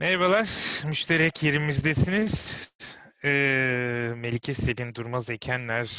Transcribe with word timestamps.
Merhabalar, 0.00 0.48
müşterek 0.86 1.42
yerimizdesiniz. 1.42 2.68
Ee, 3.24 4.12
Melike 4.16 4.54
Selin 4.54 4.94
Durmaz 4.94 5.30
Ekenler 5.30 5.90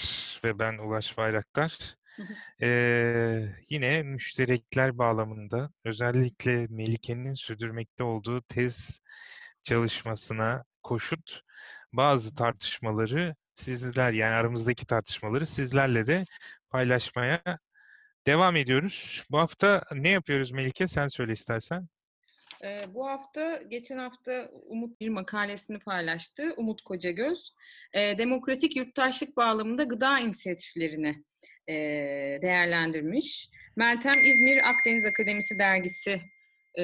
ve 0.44 0.60
ben 0.60 0.78
Ulaş 0.78 1.18
Bayraktar. 1.18 1.96
Ee, 2.62 3.46
yine 3.70 4.04
müşterekler 4.04 4.98
bağlamında 4.98 5.72
özellikle 5.86 6.68
Melike'nin 6.70 7.34
sürdürmekte 7.34 8.04
olduğu 8.04 8.42
tez 8.42 9.02
çalışmasına 9.64 10.64
koşut 10.84 11.42
bazı 11.94 12.36
tartışmaları 12.36 13.36
sizler 13.56 14.14
yani 14.14 14.34
aramızdaki 14.34 14.86
tartışmaları 14.86 15.48
sizlerle 15.48 16.08
de 16.08 16.26
paylaşmaya 16.70 17.42
devam 18.28 18.56
ediyoruz. 18.56 19.26
Bu 19.32 19.40
hafta 19.40 19.84
ne 19.94 20.10
yapıyoruz 20.10 20.52
Melike? 20.52 20.88
Sen 20.88 21.08
söyle 21.08 21.34
istersen. 21.34 21.88
Ee, 22.64 22.94
bu 22.94 23.08
hafta, 23.08 23.62
geçen 23.62 23.98
hafta 23.98 24.50
Umut 24.68 25.02
bir 25.02 25.10
makalesini 25.10 25.80
paylaştı. 25.80 26.54
Umut 26.58 26.82
Kocagöz. 26.82 27.54
Ee, 27.94 28.18
demokratik 28.18 28.76
yurttaşlık 28.76 29.38
bağlamında 29.38 29.84
gıda 29.84 30.20
inisiyatiflerini 30.20 31.24
e, 31.68 31.74
değerlendirmiş. 32.42 33.50
Meltem 33.76 34.14
İzmir 34.14 34.70
Akdeniz 34.70 35.06
Akademisi 35.06 35.60
dergisi 35.60 36.22
e, 36.80 36.84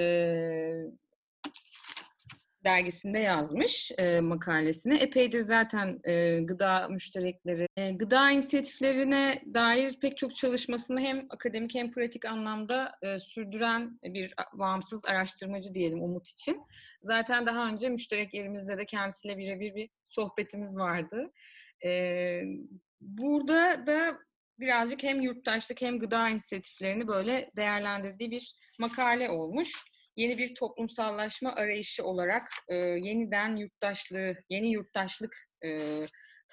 dergisinde 2.68 3.20
yazmış 3.20 3.92
e, 3.98 4.20
makalesini. 4.20 4.98
Epeydir 4.98 5.42
zaten 5.42 6.00
e, 6.04 6.40
gıda 6.40 6.88
müşterekleri, 6.88 7.68
e, 7.78 7.92
gıda 7.92 8.32
inisiyatiflerine 8.32 9.42
dair 9.54 10.00
pek 10.00 10.18
çok 10.18 10.36
çalışmasını 10.36 11.00
hem 11.00 11.26
akademik 11.30 11.76
hem 11.76 11.92
pratik 11.92 12.26
anlamda 12.26 12.92
e, 13.02 13.20
sürdüren 13.20 14.00
bir 14.04 14.34
bağımsız 14.54 15.06
araştırmacı 15.06 15.74
diyelim 15.74 16.04
Umut 16.04 16.28
için. 16.30 16.62
Zaten 17.02 17.46
daha 17.46 17.68
önce 17.68 17.90
müşterek 17.90 18.34
yerimizde 18.34 18.78
de 18.78 18.86
kendisiyle 18.86 19.38
birebir 19.38 19.76
bir 19.76 19.90
sohbetimiz 20.08 20.78
vardı. 20.78 21.32
E, 21.86 22.42
burada 23.02 23.88
da 23.88 24.18
birazcık 24.60 25.04
hem 25.04 25.22
yurttaşlık 25.22 25.82
hem 25.82 26.00
gıda 26.00 26.30
inisiyatiflerini 26.30 27.08
böyle 27.08 27.52
değerlendirdiği 27.56 28.32
bir 28.32 28.56
makale 28.80 29.30
olmuş 29.30 29.84
yeni 30.18 30.38
bir 30.38 30.56
toplumsallaşma 30.56 31.54
arayışı 31.54 32.04
olarak 32.04 32.48
e, 32.68 32.76
yeniden 32.76 33.56
yurttaşlığı, 33.56 34.36
yeni 34.50 34.72
yurttaşlık 34.72 35.36
e, 35.66 36.02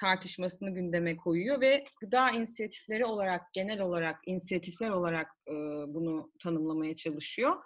tartışmasını 0.00 0.70
gündeme 0.74 1.16
koyuyor 1.16 1.60
ve 1.60 1.84
gıda 2.00 2.30
inisiyatifleri 2.30 3.04
olarak, 3.04 3.42
genel 3.52 3.80
olarak 3.80 4.20
inisiyatifler 4.26 4.90
olarak 4.90 5.26
e, 5.48 5.52
bunu 5.88 6.32
tanımlamaya 6.42 6.96
çalışıyor. 6.96 7.56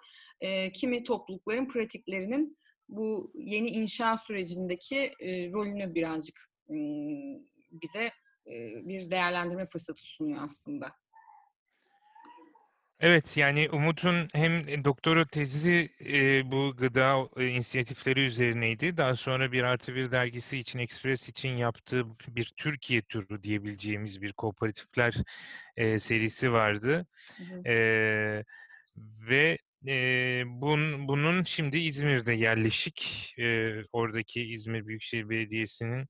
E, 0.41 0.71
kimi 0.71 1.03
toplulukların 1.03 1.67
pratiklerinin 1.67 2.57
bu 2.89 3.31
yeni 3.33 3.69
inşa 3.69 4.17
sürecindeki 4.17 4.97
e, 5.19 5.51
rolünü 5.51 5.95
birazcık 5.95 6.39
e, 6.69 6.75
bize 7.71 8.03
e, 8.47 8.53
bir 8.87 9.11
değerlendirme 9.11 9.67
fırsatı 9.67 10.01
sunuyor 10.03 10.43
aslında. 10.43 10.91
Evet 12.99 13.37
yani 13.37 13.69
Umut'un 13.69 14.27
hem 14.33 14.83
doktora 14.83 15.25
tezi 15.27 15.89
e, 16.05 16.51
bu 16.51 16.75
gıda 16.77 17.29
e, 17.37 17.47
inisiyatifleri 17.47 18.25
üzerineydi. 18.25 18.97
Daha 18.97 19.15
sonra 19.15 19.51
bir 19.51 19.63
artı 19.63 19.95
bir 19.95 20.11
dergisi 20.11 20.57
için, 20.59 20.79
Express 20.79 21.29
için 21.29 21.49
yaptığı 21.49 22.05
bir 22.27 22.53
Türkiye 22.57 23.01
turu 23.01 23.43
diyebileceğimiz 23.43 24.21
bir 24.21 24.33
kooperatifler 24.33 25.15
e, 25.77 25.99
serisi 25.99 26.51
vardı. 26.51 27.07
E, 27.65 28.43
ve 29.29 29.57
e, 29.87 30.43
bun, 30.47 31.07
bunun 31.07 31.43
şimdi 31.43 31.77
İzmir'de 31.77 32.33
yerleşik, 32.33 33.33
e, 33.39 33.73
oradaki 33.91 34.41
İzmir 34.41 34.87
Büyükşehir 34.87 35.29
Belediyesi'nin 35.29 36.07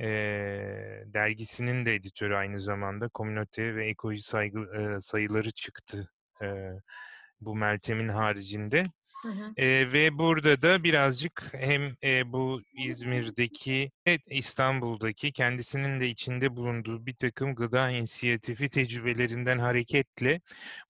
e, 0.00 0.06
dergisinin 1.06 1.84
de 1.84 1.94
editörü 1.94 2.34
aynı 2.34 2.60
zamanda 2.60 3.08
komünite 3.08 3.74
ve 3.74 3.86
ekoloji 3.86 4.22
saygı, 4.22 4.60
e, 4.60 5.00
sayıları 5.00 5.50
çıktı 5.50 6.10
e, 6.42 6.46
bu 7.40 7.56
Meltem'in 7.56 8.08
haricinde. 8.08 8.86
Hı 9.22 9.28
hı. 9.28 9.52
E, 9.56 9.92
ve 9.92 10.18
burada 10.18 10.62
da 10.62 10.84
birazcık 10.84 11.48
hem 11.52 11.96
e, 12.04 12.32
bu 12.32 12.62
İzmir'deki, 12.72 13.90
İstanbul'daki 14.26 15.32
kendisinin 15.32 16.00
de 16.00 16.08
içinde 16.08 16.56
bulunduğu 16.56 17.06
bir 17.06 17.14
takım 17.14 17.54
gıda 17.54 17.90
inisiyatifi 17.90 18.68
tecrübelerinden 18.68 19.58
hareketle 19.58 20.40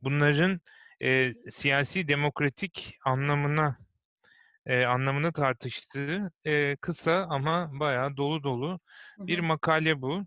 bunların 0.03 0.61
e, 1.03 1.35
siyasi 1.51 2.09
demokratik 2.09 2.99
anlamına 3.05 3.86
e, 4.67 4.85
anlamını 4.87 5.33
tartıştığı 5.33 6.31
e, 6.45 6.77
kısa 6.77 7.27
ama 7.31 7.71
bayağı 7.81 8.17
dolu 8.17 8.43
dolu 8.43 8.81
bir 9.19 9.39
makale 9.39 10.03
bu. 10.03 10.27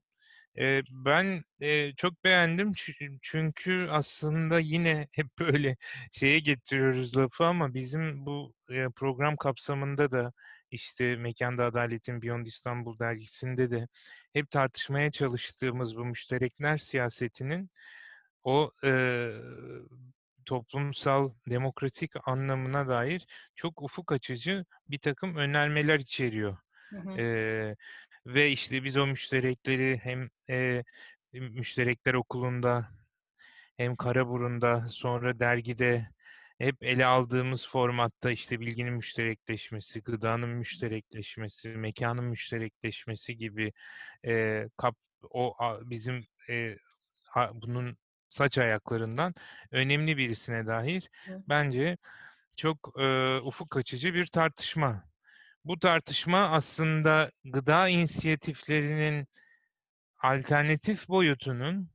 E, 0.59 0.81
ben 0.91 1.43
e, 1.61 1.93
çok 1.95 2.23
beğendim 2.23 2.73
çünkü 3.21 3.87
aslında 3.91 4.59
yine 4.59 5.07
hep 5.11 5.27
böyle 5.39 5.77
şeye 6.11 6.39
getiriyoruz 6.39 7.17
lafı 7.17 7.45
ama 7.45 7.73
bizim 7.73 8.25
bu 8.25 8.53
e, 8.69 8.89
program 8.95 9.37
kapsamında 9.37 10.11
da 10.11 10.33
işte 10.71 11.15
Mekanda 11.15 11.65
Adaletin 11.65 12.21
Beyond 12.21 12.45
İstanbul 12.45 12.99
dergisinde 12.99 13.71
de 13.71 13.87
hep 14.33 14.51
tartışmaya 14.51 15.11
çalıştığımız 15.11 15.97
bu 15.97 16.05
müşterekler 16.05 16.77
siyasetinin 16.77 17.69
o 18.43 18.71
e, 18.83 18.91
toplumsal, 20.49 21.33
demokratik 21.49 22.11
anlamına 22.25 22.87
dair 22.87 23.27
çok 23.55 23.81
ufuk 23.81 24.11
açıcı 24.11 24.65
bir 24.89 24.99
takım 24.99 25.35
önermeler 25.35 25.99
içeriyor. 25.99 26.57
Hı 26.89 26.97
hı. 26.97 27.21
Ee, 27.21 27.75
ve 28.25 28.51
işte 28.51 28.83
biz 28.83 28.97
o 28.97 29.07
müşterekleri 29.07 29.99
hem 30.03 30.29
e, 30.49 30.83
müşterekler 31.33 32.13
okulunda 32.13 32.89
hem 33.77 33.95
Karaburun'da 33.95 34.87
sonra 34.89 35.39
dergide 35.39 36.09
hep 36.59 36.83
ele 36.83 37.05
aldığımız 37.05 37.67
formatta 37.67 38.31
işte 38.31 38.59
bilginin 38.59 38.93
müşterekleşmesi, 38.93 40.01
gıdanın 40.01 40.49
müşterekleşmesi, 40.49 41.69
mekanın 41.69 42.25
müşterekleşmesi 42.25 43.37
gibi 43.37 43.73
e, 44.25 44.65
kap 44.77 44.95
o 45.29 45.55
bizim 45.83 46.25
e, 46.49 46.75
bunun 47.53 47.97
saç 48.29 48.57
ayaklarından 48.57 49.33
önemli 49.71 50.17
birisine 50.17 50.67
dair 50.67 51.09
bence 51.49 51.97
çok 52.55 52.93
e, 52.99 53.37
ufuk 53.37 53.77
açıcı 53.77 54.13
bir 54.13 54.27
tartışma. 54.27 55.03
Bu 55.65 55.79
tartışma 55.79 56.49
aslında 56.49 57.31
gıda 57.45 57.89
inisiyatiflerinin 57.89 59.27
alternatif 60.19 61.09
boyutunun 61.09 61.89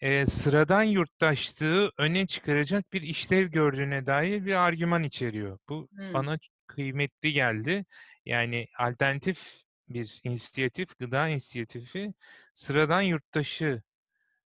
e, 0.00 0.26
sıradan 0.26 0.82
yurttaşlığı 0.82 1.92
öne 1.98 2.26
çıkaracak 2.26 2.92
bir 2.92 3.02
işlev 3.02 3.46
gördüğüne 3.48 4.06
dair 4.06 4.46
bir 4.46 4.52
argüman 4.52 5.02
içeriyor. 5.02 5.58
Bu 5.68 5.88
hmm. 5.90 6.14
bana 6.14 6.38
kıymetli 6.66 7.32
geldi. 7.32 7.84
Yani 8.24 8.66
alternatif 8.78 9.66
bir 9.88 10.20
inisiyatif, 10.24 10.98
gıda 10.98 11.28
inisiyatifi 11.28 12.14
sıradan 12.54 13.00
yurttaşı 13.02 13.82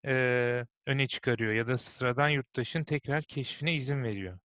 e, 0.08 0.66
öne 0.86 1.08
çıkarıyor 1.08 1.54
ya 1.54 1.68
da 1.68 1.78
sıradan 1.78 2.30
yurttaşın 2.30 2.84
tekrar 2.84 3.24
keşfine 3.24 3.76
izin 3.76 4.04
veriyor. 4.04 4.40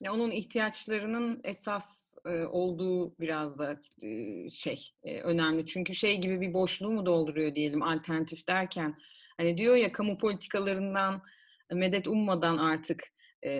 Ya 0.00 0.12
onun 0.12 0.30
ihtiyaçlarının 0.30 1.40
esas 1.44 2.04
e, 2.26 2.44
olduğu 2.44 3.18
biraz 3.20 3.58
da 3.58 3.80
e, 4.02 4.50
şey 4.50 4.90
e, 5.02 5.20
önemli. 5.20 5.66
Çünkü 5.66 5.94
şey 5.94 6.20
gibi 6.20 6.40
bir 6.40 6.54
boşluğu 6.54 6.90
mu 6.90 7.06
dolduruyor 7.06 7.54
diyelim 7.54 7.82
alternatif 7.82 8.48
derken. 8.48 8.94
Hani 9.36 9.58
diyor 9.58 9.76
ya 9.76 9.92
kamu 9.92 10.18
politikalarından 10.18 11.22
medet 11.72 12.08
ummadan 12.08 12.56
artık 12.56 13.04
e, 13.44 13.50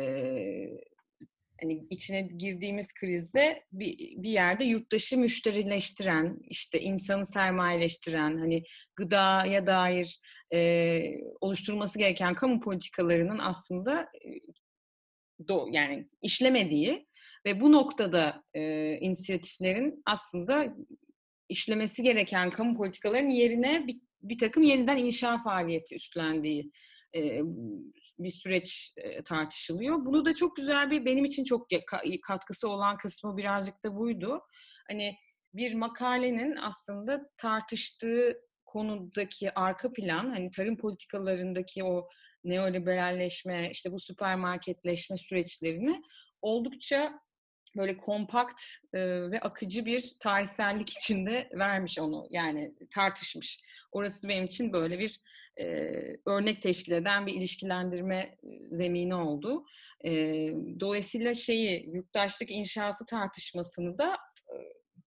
hani 1.62 1.86
içine 1.90 2.22
girdiğimiz 2.22 2.94
krizde 2.94 3.62
bir, 3.72 3.98
bir 4.22 4.30
yerde 4.30 4.64
yurttaşı 4.64 5.18
müşterileştiren, 5.18 6.38
işte 6.48 6.80
insanı 6.80 7.26
sermayeleştiren, 7.26 8.38
hani 8.38 8.64
gıdaya 8.96 9.66
dair 9.66 10.20
e, 10.52 11.00
oluşturulması 11.40 11.98
gereken 11.98 12.34
kamu 12.34 12.60
politikalarının 12.60 13.38
aslında 13.38 14.00
e, 14.00 14.28
do, 15.48 15.68
yani 15.70 16.08
işlemediği 16.22 17.06
ve 17.46 17.60
bu 17.60 17.72
noktada 17.72 18.42
e, 18.54 18.92
inisiyatiflerin 19.00 20.02
aslında 20.06 20.76
işlemesi 21.48 22.02
gereken 22.02 22.50
kamu 22.50 22.76
politikalarının 22.76 23.30
yerine 23.30 23.86
bir, 23.86 24.00
bir 24.22 24.38
takım 24.38 24.62
yeniden 24.62 24.96
inşa 24.96 25.42
faaliyeti 25.42 25.94
üstlendiği 25.94 26.70
e, 27.16 27.40
bir 28.22 28.30
süreç 28.30 28.94
tartışılıyor. 29.24 30.04
Bunu 30.04 30.24
da 30.24 30.34
çok 30.34 30.56
güzel 30.56 30.90
bir 30.90 31.04
benim 31.04 31.24
için 31.24 31.44
çok 31.44 31.66
katkısı 32.22 32.68
olan 32.68 32.96
kısmı 32.96 33.36
birazcık 33.36 33.84
da 33.84 33.96
buydu. 33.96 34.40
Hani 34.88 35.16
bir 35.54 35.74
makalenin 35.74 36.56
aslında 36.56 37.30
tartıştığı 37.36 38.36
konudaki 38.64 39.54
arka 39.54 39.92
plan, 39.92 40.30
hani 40.30 40.50
tarım 40.50 40.76
politikalarındaki 40.76 41.84
o 41.84 42.08
neoliberalleşme, 42.44 43.70
işte 43.70 43.92
bu 43.92 44.00
süpermarketleşme 44.00 45.16
süreçlerini 45.16 46.02
oldukça 46.42 47.20
böyle 47.76 47.96
kompakt, 47.96 48.62
ve 48.94 49.40
akıcı 49.40 49.86
bir 49.86 50.04
tarihsellik 50.20 50.90
içinde 50.90 51.50
vermiş 51.54 51.98
onu, 51.98 52.26
yani 52.30 52.74
tartışmış. 52.94 53.60
Orası 53.92 54.28
benim 54.28 54.44
için 54.44 54.72
böyle 54.72 54.98
bir, 54.98 55.18
eee, 55.58 56.16
örnek 56.26 56.62
teşkil 56.62 56.92
eden 56.92 57.26
bir 57.26 57.34
ilişkilendirme, 57.34 58.36
eee, 58.42 58.58
zemini 58.72 59.14
oldu. 59.14 59.64
Eee, 60.04 60.54
dolayısıyla 60.80 61.34
şeyi, 61.34 61.90
yurttaşlık 61.94 62.50
inşası 62.50 63.06
tartışmasını 63.06 63.98
da, 63.98 64.16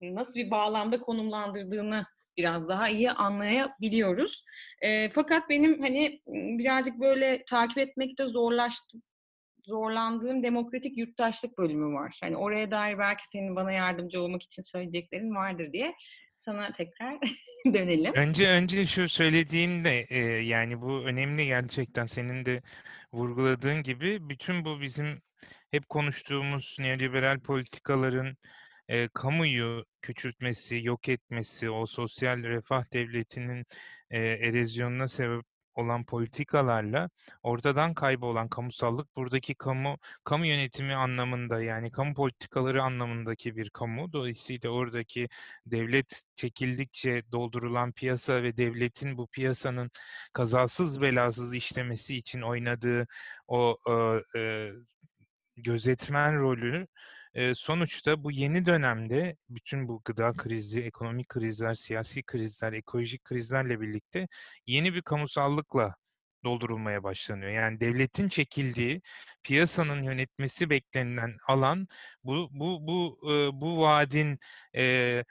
ııı, 0.04 0.16
nasıl 0.16 0.40
bir 0.40 0.52
bağlamda 0.52 1.00
konumlandırdığını 1.00 2.06
biraz 2.38 2.70
daha 2.70 2.90
iyi 2.90 3.12
anlayabiliyoruz. 3.12 4.44
Eee, 4.84 5.12
fakat 5.16 5.50
benim, 5.50 5.82
hani, 5.82 6.22
birazcık 6.60 7.00
böyle 7.00 7.44
takip 7.50 7.78
etmekte 7.78 8.26
zorlaştı 8.26 8.98
zorlandığım 9.66 10.44
demokratik 10.44 10.98
yurttaşlık 10.98 11.58
bölümü 11.58 11.94
var. 11.96 12.18
Hani, 12.24 12.38
oraya 12.38 12.72
dair 12.72 13.00
belki 13.00 13.30
senin 13.30 13.56
bana 13.56 13.72
yardımcı 13.72 14.22
olmak 14.22 14.44
için 14.44 14.62
söyleyeceklerin 14.62 15.36
vardır 15.36 15.74
diye 15.74 15.94
sana 16.46 16.74
tekrar 16.74 17.20
dönelim. 17.74 18.14
Önce 18.16 18.50
önce 18.50 18.86
şu 18.86 19.10
söylediğin 19.10 19.84
de, 19.86 20.06
eee, 20.10 20.20
yani, 20.42 20.82
bu 20.82 20.92
önemli 21.06 21.46
gerçekten 21.46 22.06
senin 22.06 22.46
de 22.46 22.62
vurguladığın 23.14 23.84
gibi. 23.84 24.30
Bütün 24.30 24.66
bu 24.66 24.82
bizim 24.82 25.22
hep 25.72 25.90
konuştuğumuz 25.90 26.76
neoliberal 26.80 27.40
politikaların, 27.40 28.38
eee, 28.90 29.10
kamuyu 29.14 29.86
küçültmesi, 30.02 30.80
yok 30.84 31.10
etmesi, 31.10 31.70
o 31.70 31.86
sosyal 31.86 32.44
refah 32.44 32.94
devletinin, 32.94 33.66
eee, 34.12 34.20
erozyonuna 34.42 35.08
sebep 35.08 35.46
olan 35.76 36.06
politikalarla 36.06 37.10
ortadan 37.44 37.94
kaybolan 37.94 38.48
kamusallık 38.50 39.16
buradaki 39.16 39.56
kamu 39.56 39.98
kamu 40.24 40.46
yönetimi 40.46 40.96
anlamında, 40.96 41.62
yani, 41.64 41.92
kamu 41.92 42.14
politikaları 42.14 42.84
anlamındaki 42.84 43.56
bir 43.56 43.70
kamu. 43.70 44.14
Dolayısıyla 44.14 44.70
oradaki 44.70 45.30
devlet 45.66 46.22
çekildikçe 46.36 47.24
doldurulan 47.32 47.92
piyasa 47.92 48.44
ve 48.44 48.58
devletin 48.58 49.18
bu 49.18 49.28
piyasanın 49.28 49.92
kazasız 50.34 51.02
belasız 51.02 51.54
işlemesi 51.54 52.16
için 52.16 52.42
oynadığı 52.42 53.08
o, 53.48 53.78
eee, 54.36 54.74
gözetmen 55.58 56.40
rolü, 56.40 56.88
sonuçta 57.56 58.24
bu 58.24 58.32
yeni 58.32 58.66
dönemde 58.66 59.36
bütün 59.50 59.88
bu 59.88 60.02
gıda 60.06 60.34
krizi, 60.34 60.82
ekonomik 60.82 61.30
krizler, 61.30 61.76
siyasi 61.76 62.24
krizler, 62.24 62.74
ekolojik 62.74 63.24
krizlerle 63.24 63.82
birlikte 63.82 64.28
yeni 64.68 64.94
bir 64.94 65.02
kamusallıkla 65.02 65.96
doldurulmaya 66.44 67.04
başlanıyor. 67.04 67.52
Yani, 67.52 67.80
devletin 67.80 68.28
çekildiği, 68.28 69.02
piyasanın 69.44 70.04
yönetmesi 70.04 70.70
beklenilen 70.70 71.36
alan 71.48 71.88
bu 72.24 72.50
bu 72.52 72.88
bu, 72.88 73.20
ııı, 73.30 73.52
bu 73.62 73.80
vaadin, 73.82 74.40
eee, 74.74 75.26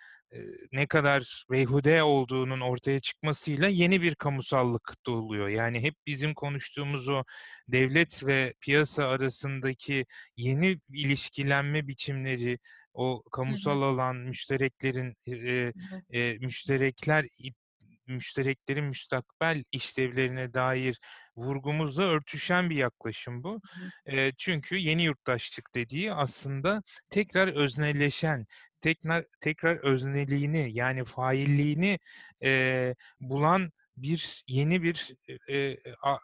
ne 0.73 0.87
kadar 0.87 1.45
beyhude 1.51 2.03
olduğunun 2.03 2.61
ortaya 2.61 3.01
çıkmasıyla 3.01 3.69
yeni 3.69 4.03
bir 4.03 4.15
kamusallık 4.15 4.95
doğuluyor. 5.07 5.49
Yani, 5.49 5.81
hep 5.83 5.95
bizim 6.07 6.35
konuştuğumuz 6.35 7.09
o 7.09 7.25
devlet 7.69 8.25
ve 8.27 8.55
piyasa 8.61 9.05
arasındaki 9.09 10.07
yeni 10.37 10.79
ilişkilenme 10.95 11.89
biçimleri, 11.89 12.59
o 12.95 13.23
kamusal 13.33 13.83
alan, 13.83 14.17
müştereklerin, 14.17 15.15
hı. 15.29 15.73
eee, 16.11 16.39
müşterekler 16.41 17.25
müştereklerin 18.13 18.85
müstakbel 18.85 19.65
işlevlerine 19.73 20.55
dair 20.55 21.01
vurgumuzla 21.37 22.03
örtüşen 22.03 22.71
bir 22.71 22.77
yaklaşım 22.77 23.45
bu. 23.45 23.61
Eee, 24.07 24.33
çünkü 24.39 24.77
yeni 24.77 25.03
yurttaşlık 25.05 25.75
dediği 25.75 26.13
aslında 26.13 26.83
tekrar 27.11 27.49
öznelleşen, 27.49 28.47
tekrar 28.81 29.25
tekrar 29.41 29.77
özneliğini, 29.77 30.71
yani, 30.73 31.05
failliğini, 31.05 31.99
eee, 32.43 32.95
bulan 33.21 33.73
bir 33.97 34.45
yeni 34.49 34.83
bir, 34.83 35.15
eee, 35.49 35.79
a 36.03 36.13
a 36.15 36.19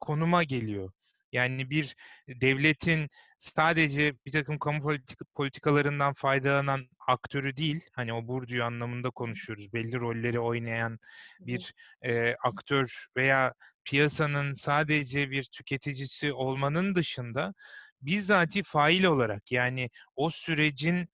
konuma 0.00 0.42
geliyor. 0.44 0.92
Yani, 1.32 1.70
bir 1.70 1.96
devletin 2.28 3.10
sadece 3.38 4.14
birtakım 4.26 4.58
kamu 4.58 4.82
politik 4.82 5.18
politikalarından 5.34 6.12
faydalanan 6.14 6.86
aktörü 7.08 7.56
değil, 7.56 7.80
hani, 7.92 8.12
o 8.12 8.26
Bourdieu 8.28 8.64
anlamında 8.64 9.10
konuşuyoruz, 9.10 9.72
belli 9.72 10.00
rolleri 10.00 10.40
oynayan 10.40 10.98
bir, 11.40 11.74
eee, 12.04 12.36
aktör 12.44 13.06
veya 13.16 13.54
piyasanın 13.84 14.54
sadece 14.54 15.30
bir 15.30 15.44
tüketicisi 15.44 16.32
olmanın 16.32 16.94
dışında 16.94 17.54
bizzati 18.02 18.62
fail 18.62 19.04
olarak, 19.04 19.52
yani, 19.52 19.90
o 20.16 20.30
sürecin 20.30 21.08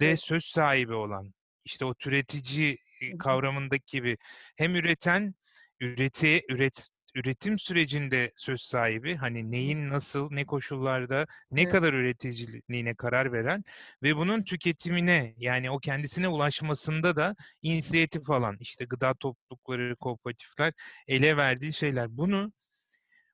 de 0.00 0.16
söz 0.16 0.44
sahibi 0.44 0.94
olan, 0.94 1.34
işte, 1.64 1.84
o 1.84 1.94
türetici, 1.94 2.78
kavramındaki 3.18 3.84
gibi 3.98 4.16
hem 4.56 4.76
üreten, 4.76 5.34
üreti 5.80 6.40
üret 6.48 6.88
üretim 7.14 7.58
sürecinde 7.58 8.32
söz 8.36 8.60
sahibi, 8.62 9.16
hani, 9.16 9.50
neyin 9.50 9.88
nasıl, 9.90 10.28
ne 10.32 10.44
koşullarda, 10.46 11.26
ne 11.50 11.66
Evet. 11.66 11.72
kadar 11.72 11.92
üreticiliğine 11.92 12.94
karar 12.94 13.32
veren 13.32 13.64
ve 14.02 14.16
bunun 14.16 14.42
tüketimine, 14.44 15.34
yani, 15.38 15.70
o 15.70 15.78
kendisine 15.78 16.28
ulaşmasında 16.28 17.16
da 17.16 17.34
inisiyatif 17.62 18.30
alan, 18.30 18.56
işte, 18.60 18.84
gıda 18.84 19.14
toplulukları, 19.14 19.96
kooperatifler 19.96 20.72
ele 21.08 21.36
verdiği 21.36 21.72
şeyler. 21.72 22.16
Bunu, 22.16 22.52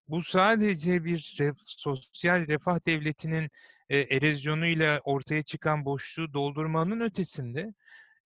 bu 0.08 0.22
sadece 0.22 1.04
bir 1.04 1.36
ref 1.40 1.56
sosyal 1.66 2.48
refah 2.48 2.86
devletinin, 2.86 3.50
eee, 3.90 4.16
erozyonuyla 4.16 5.00
ortaya 5.04 5.42
çıkan 5.44 5.84
boşluğu 5.84 6.34
doldurmanın 6.34 7.00
ötesinde, 7.00 7.74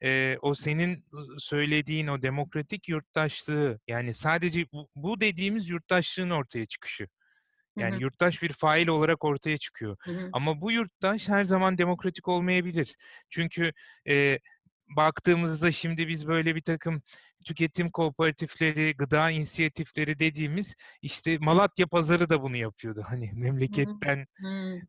eee, 0.02 0.38
o 0.42 0.54
senin, 0.54 1.04
söylediğin 1.38 2.06
o 2.06 2.22
demokratik 2.22 2.88
yurttaşlığı, 2.88 3.80
yani, 3.88 4.14
sadece 4.14 4.66
bu 4.72 4.88
bu 4.96 5.20
dediğimiz 5.20 5.68
yurttaşlığın 5.68 6.30
ortaya 6.30 6.66
çıkışı. 6.66 7.08
Hı 7.76 7.80
Yani, 7.80 7.96
hı. 7.96 8.02
yurttaş 8.02 8.42
bir 8.42 8.52
fail 8.52 8.88
olarak 8.88 9.24
ortaya 9.24 9.58
çıkıyor. 9.58 9.96
Hı 10.06 10.10
hı. 10.12 10.32
Ama 10.32 10.60
bu 10.60 10.72
yurttaş 10.72 11.28
her 11.28 11.44
zaman 11.44 11.78
demokratik 11.78 12.28
olmayabilir. 12.28 12.96
Çünkü, 13.30 13.72
eee, 14.06 14.40
baktığımızda 14.96 15.72
şimdi 15.72 16.08
biz 16.08 16.26
böyle 16.28 16.54
birtakım 16.56 17.02
tüketim 17.46 17.90
kooperatifleri, 17.90 18.94
gıda 18.96 19.30
inisiyatifleri 19.30 20.18
dediğimiz, 20.18 20.74
işte, 21.02 21.38
Malatya 21.38 21.86
Pazarı 21.86 22.30
da 22.30 22.42
bunu 22.42 22.56
yapıyordu. 22.56 23.04
Hani, 23.08 23.30
memleketten, 23.34 24.26
hı. 24.40 24.80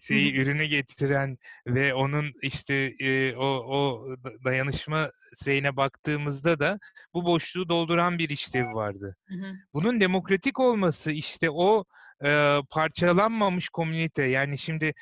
şeyi, 0.00 0.36
ürünü 0.36 0.64
getiren 0.64 1.38
ve 1.66 1.94
onun, 1.94 2.32
işte, 2.42 2.92
eee, 2.92 3.36
o 3.36 3.44
o 3.46 4.06
da 4.24 4.30
dayanışma 4.44 5.08
şeyine 5.44 5.76
baktığımızda 5.76 6.58
da 6.60 6.78
bu 7.14 7.24
boşluğu 7.24 7.68
dolduran 7.68 8.18
bir 8.18 8.28
işlevi 8.28 8.74
vardı. 8.74 9.16
Bunun 9.74 10.00
demokratik 10.00 10.60
olması, 10.60 11.10
işte, 11.12 11.50
o, 11.50 11.84
eee, 12.24 12.60
parçalanmamış 12.70 13.68
komünite, 13.68 14.22
yani, 14.24 14.58
şimdi 14.58 14.94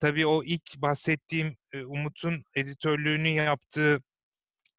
tabii 0.00 0.26
o 0.26 0.44
ilk 0.44 0.76
bahsettiğim, 0.76 1.56
Umut'un 1.86 2.44
editörlüğünü 2.56 3.28
yaptığı 3.28 4.02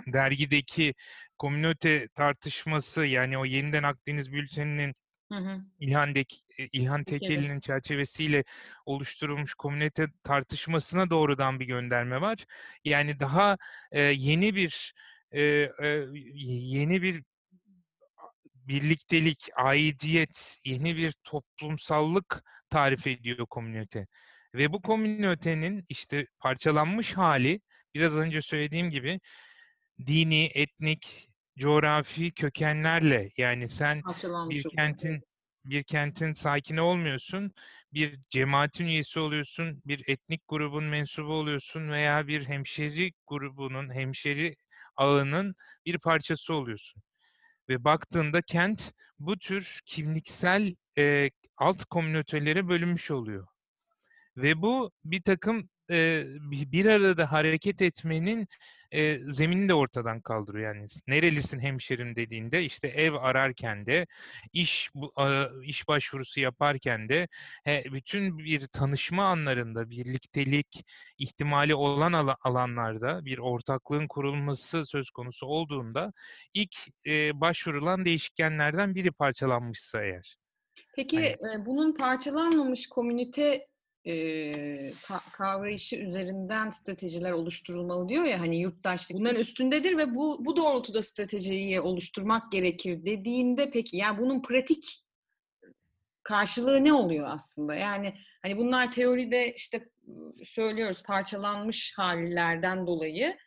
dergideki 0.08 0.94
komünite 1.38 2.08
tartışması, 2.16 3.06
yani, 3.06 3.38
o 3.38 3.46
Yeniden 3.46 3.84
Akdeniz 3.84 4.32
Bülteni'nin 4.32 4.96
Hı 5.32 5.36
hı. 5.40 5.62
İlhan 5.80 6.16
Dek 6.16 6.44
İlhan 6.74 7.04
Tekeli. 7.04 7.20
Tekeli'nin 7.20 7.60
çerçevesiyle 7.60 8.44
oluşturulmuş 8.86 9.54
komünite 9.56 10.08
tartışmasına 10.24 11.10
doğrudan 11.10 11.60
bir 11.60 11.66
gönderme 11.66 12.22
var. 12.22 12.46
Yani, 12.86 13.20
daha, 13.20 13.58
eee, 13.94 14.02
yeni 14.02 14.56
bir, 14.56 14.94
eee, 15.34 15.72
y 16.14 16.80
yeni 16.80 17.02
bir 17.02 17.24
birliktelik, 18.56 19.50
aidiyet, 19.56 20.58
yeni 20.66 20.98
bir 20.98 21.14
toplumsallık 21.24 22.44
tarif 22.70 23.08
ediyor 23.08 23.46
komünite 23.50 24.08
ve 24.56 24.74
bu 24.74 24.82
komünitenin, 24.82 25.86
işte, 25.90 26.26
parçalanmış 26.40 27.14
hâli, 27.18 27.62
biraz 27.96 28.18
önce 28.18 28.42
söylediğim 28.42 28.90
gibi 28.90 29.20
dini, 30.08 30.50
etnik, 30.56 31.30
coğrafi 31.60 32.32
kökenlerle, 32.32 33.30
yani, 33.38 33.70
sen 33.70 34.04
bir 34.50 34.66
kentin 34.78 35.22
bir 35.66 35.84
kentin 35.84 36.34
sakini 36.34 36.82
olmuyorsun, 36.82 37.52
bir 37.94 38.20
cemaatin 38.30 38.86
üyesi 38.88 39.20
oluyorsun, 39.20 39.82
bir 39.86 40.04
etnik 40.08 40.42
grubun 40.48 40.84
mensubu 40.84 41.34
oluyorsun 41.34 41.90
veya 41.92 42.28
bir 42.28 42.46
hemşeri 42.46 43.12
grubunun, 43.28 43.94
hemşeri 43.96 44.56
ağının 44.98 45.56
bir 45.86 46.00
parçası 46.00 46.54
oluyorsun. 46.54 47.04
Ve 47.70 47.84
baktığında 47.84 48.42
kent 48.42 48.94
bu 49.20 49.38
tür 49.40 49.80
kimliksel, 49.86 50.76
eee, 50.98 51.32
alt 51.58 51.86
komünitelere 51.86 52.68
bölünmüş 52.70 53.12
oluyor 53.12 53.48
ve 54.38 54.62
bu 54.62 54.92
birtakım 55.06 55.70
eee, 55.90 56.26
bi 56.52 56.72
bir 56.72 56.86
arada 56.86 57.32
hareket 57.32 57.82
etmenin, 57.82 58.48
eee, 58.92 59.20
zeminini 59.32 59.70
de 59.70 59.74
ortadan 59.74 60.22
kaldırıyor. 60.22 60.76
Yani 60.76 60.86
"Nerelisin 61.08 61.60
hemşerim?" 61.60 62.16
dediğinde, 62.16 62.64
işte, 62.64 62.88
ev 62.88 63.14
ararken 63.14 63.86
de, 63.86 64.08
iş 64.54 64.90
bu 64.96 65.12
iş 65.64 65.88
başvurusu 65.88 66.40
yaparken 66.40 67.10
de, 67.10 67.28
he 67.64 67.84
bütün 67.94 68.38
bir 68.38 68.68
tanışma 68.68 69.24
anlarında, 69.26 69.90
birliktelik 69.90 70.86
ihtimali 71.18 71.76
olan 71.76 72.14
ala 72.14 72.36
alanlarda 72.44 73.26
bir 73.26 73.38
ortaklığın 73.38 74.08
kurulması 74.08 74.86
söz 74.86 75.10
konusu 75.10 75.46
olduğunda 75.48 76.14
ilk, 76.54 76.76
eee, 77.06 77.32
başvurulan 77.34 78.06
değişkenlerden 78.06 78.96
biri 78.96 79.12
parçalanmışsa 79.12 80.04
eğer. 80.04 80.38
Peki, 80.96 81.36
Hani 81.42 81.66
bunun 81.66 81.94
parçalanmamış 81.94 82.90
komünite, 82.90 83.68
eee, 84.06 84.94
ka 85.08 85.22
kavrayışı 85.34 85.96
üzerinden 85.96 86.70
stratejiler 86.70 87.32
oluşturulmalı 87.32 88.10
diyor 88.10 88.24
ya, 88.26 88.40
hani, 88.42 88.58
yurttaşlık 88.62 89.18
bunların 89.18 89.42
üstündedir 89.42 89.98
ve 89.98 90.16
bu 90.16 90.46
bu 90.46 90.56
doğrultuda 90.58 91.02
stratejiyi 91.04 91.82
oluşturmak 91.82 92.52
gerekir 92.52 93.06
dediğinde 93.06 93.70
peki, 93.72 93.98
ya, 93.98 94.18
bunun 94.20 94.42
pratik 94.42 95.00
karşılığı 96.24 96.84
ne 96.84 96.94
oluyor 96.94 97.28
aslında? 97.32 97.76
Yani, 97.76 98.14
hani, 98.42 98.58
bunlar 98.58 98.92
teoride, 98.92 99.54
işte, 99.54 99.90
söylüyoruz 100.46 101.04
parçalanmış 101.04 101.94
hâllerden 101.98 102.88
dolayı, 102.88 103.38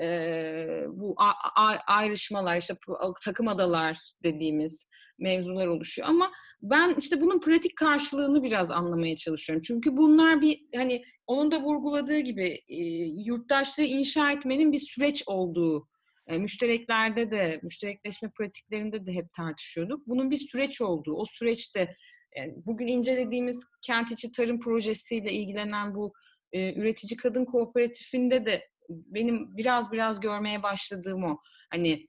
eee, 0.00 0.84
bu 0.88 1.14
a 1.16 1.30
a 1.56 1.76
ayrışmalar, 1.86 2.56
işte, 2.56 2.74
pu 2.86 2.94
takımadalar 3.24 3.98
dediğimiz 4.24 4.86
mevzular 5.18 5.66
oluşuyor 5.66 6.08
ama 6.08 6.30
ben, 6.62 6.94
işte, 6.98 7.20
bunun 7.20 7.40
pratik 7.40 7.76
karşılığını 7.76 8.42
biraz 8.42 8.70
anlamaya 8.70 9.16
çalışıyorum. 9.16 9.62
Çünkü 9.66 9.96
bunlar 9.96 10.40
bir, 10.40 10.60
hani, 10.76 11.02
onun 11.26 11.50
da 11.50 11.62
vurguladığı 11.62 12.18
gibi, 12.18 12.60
iii, 12.68 13.26
yurttaşlığı 13.28 13.82
inşa 13.82 14.32
etmenin 14.32 14.72
bir 14.72 14.78
süreç 14.78 15.22
olduğu, 15.26 15.88
eee, 16.28 16.38
müştereklerde 16.38 17.30
de, 17.30 17.60
müşterekleşme 17.62 18.30
pratiklerinde 18.38 19.06
de 19.06 19.12
hep 19.12 19.32
tartışıyorduk. 19.32 20.06
Bunun 20.06 20.30
bir 20.30 20.36
süreç 20.36 20.80
olduğu, 20.80 21.14
o 21.16 21.24
süreçte, 21.26 21.88
eee, 22.36 22.54
bugün 22.66 22.86
incelediğimiz 22.86 23.64
kent 23.86 24.12
içi 24.12 24.32
tarım 24.32 24.60
projesiyle 24.60 25.32
ilgilenen 25.32 25.94
bu, 25.94 26.12
eee, 26.52 26.74
üretici 26.76 27.16
kadın 27.16 27.44
kooperatifinde 27.44 28.46
de 28.46 28.62
benim 28.88 29.56
biraz 29.56 29.92
biraz 29.92 30.20
görmeye 30.20 30.62
başladığım 30.62 31.24
o. 31.24 31.38
Hani, 31.70 32.06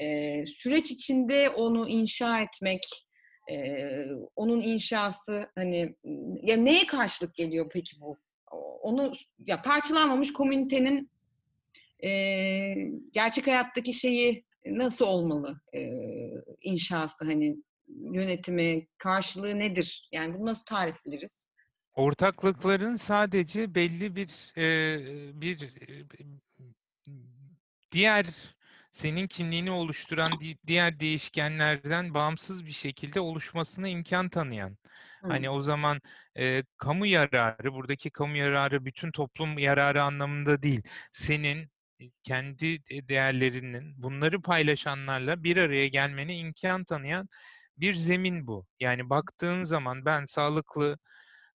eee, 0.00 0.44
süreç 0.46 0.90
içinde 0.90 1.50
onu 1.50 1.88
inşa 1.88 2.40
etmek, 2.40 2.80
eee, 3.50 4.06
onun 4.36 4.60
inşası, 4.60 5.46
hani, 5.54 5.94
ya, 6.42 6.56
neye 6.56 6.86
karşılık 6.86 7.34
geliyor 7.34 7.70
peki 7.72 7.96
bu? 8.00 8.18
Onu 8.82 9.12
ya, 9.46 9.62
parçalanmamış 9.62 10.32
komünitenin, 10.32 11.10
eee, 12.02 12.90
gerçek 13.12 13.46
hayattaki 13.46 13.92
şeyi 13.94 14.44
nasıl 14.66 15.06
olmalı, 15.06 15.60
eee, 15.74 16.32
inşası, 16.62 17.24
hani, 17.24 17.56
yönetimi, 17.88 18.86
karşılığı 18.98 19.58
nedir? 19.58 20.08
Yani, 20.12 20.34
bunu 20.34 20.46
nasıl 20.46 20.64
tarifleriz? 20.66 21.49
Ortaklıkların 21.94 22.96
sadece 22.96 23.74
belli 23.74 24.16
bir, 24.16 24.52
eee, 24.56 25.30
bir, 25.40 25.72
diğer 27.92 28.26
senin 28.92 29.26
kimliğini 29.26 29.70
oluşturan 29.70 30.40
di 30.40 30.58
diğer 30.66 31.00
değişkenlerden 31.00 32.14
bağımsız 32.14 32.66
bir 32.66 32.70
şekilde 32.72 33.20
oluşmasına 33.20 33.88
imkân 33.88 34.28
tanıyan. 34.28 34.76
Hıı. 35.22 35.32
Hani, 35.32 35.50
o 35.50 35.62
zaman, 35.62 36.00
eee, 36.36 36.64
kamu 36.78 37.06
yararı, 37.06 37.72
buradaki 37.74 38.10
kamu 38.10 38.36
yararı 38.36 38.84
bütün 38.84 39.12
toplum 39.12 39.58
yararı 39.58 40.02
anlamında 40.02 40.62
değil. 40.62 40.82
Senin, 41.12 41.70
kendi, 42.22 42.84
değerlerinin, 43.08 44.02
bunları 44.02 44.42
paylaşanlarla 44.42 45.44
bir 45.44 45.56
araya 45.56 45.88
gelmene 45.88 46.36
imkân 46.36 46.84
tanıyan 46.84 47.28
bir 47.76 47.94
zemin 47.94 48.46
bu. 48.46 48.66
Yani, 48.80 49.10
baktığın 49.10 49.62
zaman 49.64 50.04
ben 50.04 50.24
sağlıklı, 50.24 50.98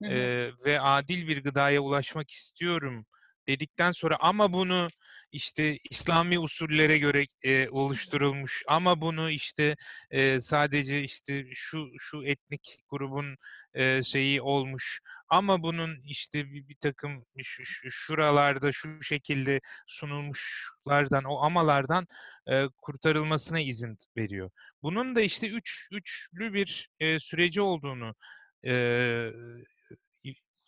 Hı 0.02 0.06
hı. 0.10 0.30
eee, 0.34 0.52
ve 0.66 0.82
adil 0.82 1.28
bir 1.28 1.44
gıdaya 1.44 1.82
ulaşmak 1.82 2.32
istiyorum 2.32 3.06
dedikten 3.48 3.92
sonra 3.92 4.18
ama 4.20 4.54
bunu, 4.54 4.88
işte, 5.32 5.78
İslami 5.92 6.40
usullere 6.40 6.98
göre, 6.98 7.26
eee, 7.44 7.70
oluşturulmuş 7.72 8.64
ama 8.68 9.02
bunu, 9.02 9.30
işte, 9.32 9.76
eee, 10.12 10.42
sadece, 10.42 11.04
işte, 11.04 11.46
şu 11.56 11.88
şu 12.00 12.24
etnik 12.26 12.78
grubun, 12.90 13.36
eee, 13.76 14.02
şeyi 14.06 14.42
olmuş 14.42 15.00
ama 15.30 15.64
bunun, 15.64 16.02
işte, 16.06 16.46
bi 16.52 16.68
birtakım 16.70 17.26
şu 17.44 17.66
şu 17.66 17.92
şuralarda 17.92 18.72
şu 18.74 19.04
şekilde 19.04 19.62
sunulmuşlardan, 19.88 21.24
o 21.24 21.38
amalardan, 21.44 22.08
eee, 22.48 22.68
kurtarılmasına 22.82 23.60
izin 23.60 23.98
veriyor. 24.18 24.52
Bunun 24.84 25.16
da, 25.16 25.22
işte, 25.22 25.48
üç 25.50 25.88
üçlü 25.92 26.54
bir, 26.54 26.90
eee, 27.00 27.20
süreci 27.20 27.62
olduğunu, 27.62 28.16
i 28.64 28.70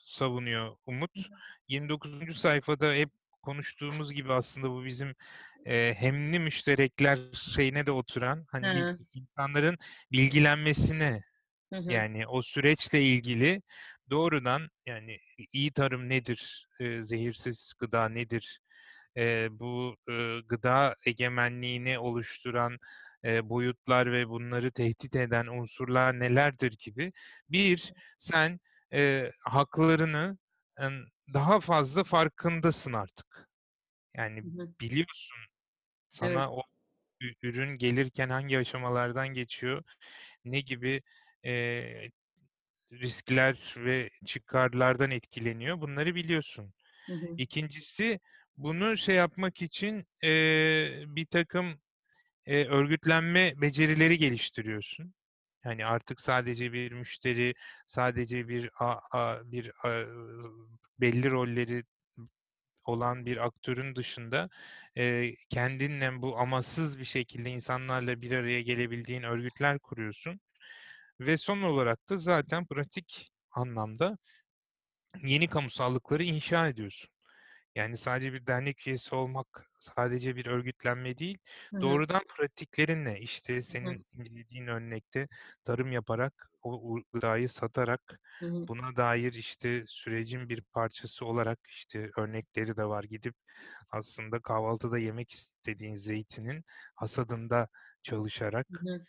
savunuyor 0.07 0.77
Umut. 0.85 1.11
hı. 1.15 1.23
29'uncu 1.67 2.33
sayfada 2.35 2.93
hep 2.93 3.09
konuştuğumuz 3.43 4.13
gibi 4.13 4.33
aslında 4.33 4.71
bu 4.71 4.85
bizim, 4.85 5.15
eee, 5.65 5.95
hemli 5.99 6.39
müşterekler 6.39 7.19
şeyine 7.33 7.85
de 7.85 7.91
oturan, 7.91 8.45
hani, 8.51 8.75
bil 8.75 8.85
He. 8.85 8.97
insanların 9.15 9.77
bilgilenmesine, 10.11 11.23
Hı 11.71 11.75
hı. 11.79 12.05
yani, 12.05 12.27
o 12.27 12.41
süreçle 12.43 13.03
ilgili 13.03 13.61
doğrudan, 14.11 14.69
yani, 14.87 15.19
iyi 15.53 15.71
tarım 15.73 16.09
nedir, 16.09 16.67
eee, 16.79 17.01
zehirsiz 17.03 17.73
gıda 17.79 18.09
nedir, 18.09 18.61
eee, 19.17 19.49
bu, 19.51 19.97
ııı, 20.09 20.41
gıda 20.47 20.95
egemenliğini 21.05 21.99
oluşturan, 21.99 22.77
eee, 23.25 23.49
boyutlar 23.49 24.11
ve 24.13 24.29
bunları 24.29 24.71
tehdit 24.71 25.15
eden 25.15 25.47
unsurlar 25.47 26.19
nelerdir 26.19 26.73
gibi 26.79 27.13
bir, 27.49 27.93
sen, 28.19 28.59
eee, 28.93 29.31
haklarını 29.45 30.37
ın 30.81 31.09
daha 31.33 31.59
fazla 31.59 32.03
farkındasın 32.03 32.93
artık. 32.93 33.49
Yani, 34.17 34.43
Hı 34.43 34.47
hı. 34.49 34.73
biliyorsun, 34.81 35.37
Evet. 36.19 36.43
sana 36.43 36.51
o 36.53 36.63
ü 37.21 37.33
ürün 37.43 37.77
gelirken 37.77 38.29
hangi 38.29 38.59
aşamalardan 38.59 39.29
geçiyor, 39.29 39.83
ne 40.45 40.61
gibi, 40.61 41.01
eee, 41.43 42.11
riskler 42.93 43.75
ve 43.77 44.09
çıkarlardan 44.25 45.11
etkileniyor, 45.11 45.81
bunları 45.81 46.15
biliyorsun. 46.15 46.73
Hı 47.07 47.13
hı. 47.13 47.39
2'ncisi 47.39 48.19
bunu 48.57 48.97
şey 48.97 49.15
yapmak 49.15 49.61
için, 49.63 50.07
eee, 50.23 51.03
birtakım, 51.07 51.81
eee, 52.47 52.67
örgütlenme 52.69 53.53
becerileri 53.61 54.17
geliştiriyorsun. 54.19 55.15
Hani, 55.63 55.85
artık 55.85 56.21
sadece 56.21 56.73
bir 56.73 56.91
müşteri, 56.91 57.53
sadece 57.87 58.47
bir 58.47 58.69
a 58.79 58.95
a 59.11 59.51
bir, 59.51 59.71
aaa, 59.83 60.05
belli 60.99 61.31
rolleri 61.31 61.83
olan 62.85 63.25
bir 63.25 63.37
aktörün 63.45 63.95
dışında, 63.95 64.49
eee, 64.95 65.35
kendinle 65.49 66.21
bu 66.21 66.37
amaçsız 66.39 66.99
bir 66.99 67.03
şekilde 67.05 67.49
insanlarla 67.51 68.21
bir 68.21 68.31
araya 68.31 68.61
gelebildiğin 68.61 69.23
örgütler 69.23 69.79
kuruyorsun 69.79 70.39
ve 71.19 71.37
son 71.37 71.61
olarak 71.61 72.09
da 72.09 72.17
zaten 72.17 72.65
pratik 72.67 73.31
anlamda 73.51 74.17
yeni 75.23 75.47
kamusallıkları 75.47 76.23
inşa 76.23 76.67
ediyorsun. 76.69 77.09
Yani, 77.75 77.97
sadece 77.97 78.33
bir 78.33 78.47
dernek 78.47 78.87
üyesi 78.87 79.15
olmak, 79.15 79.66
sadece 79.79 80.35
bir 80.35 80.45
örgütlenme 80.45 81.17
değil, 81.17 81.37
Hı 81.73 81.77
hı. 81.77 81.81
doğrudan 81.81 82.21
pratiklerinle, 82.37 83.19
işte, 83.19 83.61
senin 83.61 84.05
incelediğin 84.15 84.67
örnekte 84.67 85.27
tarım 85.63 85.91
yaparak, 85.91 86.51
o 86.61 86.99
gıdayı 87.13 87.49
satarak, 87.49 88.19
Hı 88.41 88.45
hı. 88.47 88.67
buna 88.67 88.95
dair, 88.95 89.33
işte, 89.33 89.83
sürecin 89.87 90.49
bir 90.49 90.61
parçası 90.61 91.25
olarak, 91.25 91.59
işte, 91.69 92.11
örnekleri 92.17 92.77
de 92.77 92.85
var. 92.85 93.03
Gidip 93.03 93.35
aslında 93.89 94.41
kahvaltıda 94.41 94.97
yemek 94.97 95.31
istediğin 95.31 95.95
zeytinin 95.95 96.63
hasadında 96.95 97.67
çalışarak 98.03 98.67
Hı 98.69 98.75
hı. 98.89 99.05